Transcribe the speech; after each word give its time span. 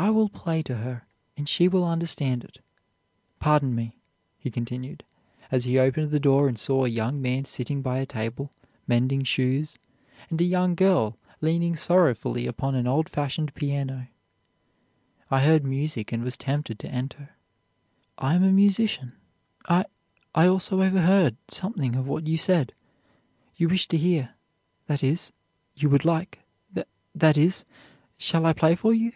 I 0.00 0.10
will 0.10 0.28
play 0.28 0.62
to 0.62 0.76
her, 0.76 1.08
and 1.36 1.48
she 1.48 1.66
will 1.66 1.84
understand 1.84 2.44
it. 2.44 2.60
Pardon 3.40 3.74
me,' 3.74 3.98
he 4.38 4.48
continued, 4.48 5.02
as 5.50 5.64
he 5.64 5.76
opened 5.76 6.12
the 6.12 6.20
door 6.20 6.46
and 6.46 6.56
saw 6.56 6.84
a 6.84 6.88
young 6.88 7.20
man 7.20 7.46
sitting 7.46 7.82
by 7.82 7.98
a 7.98 8.06
table, 8.06 8.52
mending 8.86 9.24
shoes, 9.24 9.76
and 10.30 10.40
a 10.40 10.44
young 10.44 10.76
girl 10.76 11.16
leaning 11.40 11.74
sorrowfully 11.74 12.46
upon 12.46 12.76
an 12.76 12.86
old 12.86 13.08
fashioned 13.08 13.52
piano; 13.56 14.06
'I 15.32 15.40
heard 15.42 15.64
music 15.64 16.12
and 16.12 16.22
was 16.22 16.36
tempted 16.36 16.78
to 16.78 16.88
enter. 16.92 17.30
I 18.18 18.34
am 18.36 18.44
a 18.44 18.52
musician. 18.52 19.14
I 19.68 19.84
I 20.32 20.46
also 20.46 20.80
overheard 20.80 21.34
something 21.48 21.96
of 21.96 22.06
what 22.06 22.28
you 22.28 22.36
said. 22.36 22.72
You 23.56 23.68
wish 23.68 23.88
to 23.88 23.96
hear 23.98 24.34
that 24.86 25.02
is, 25.02 25.32
you 25.74 25.90
would 25.90 26.04
like 26.04 26.38
that 27.16 27.36
is 27.36 27.64
shall 28.16 28.46
I 28.46 28.52
play 28.52 28.76
for 28.76 28.94
you?' 28.94 29.10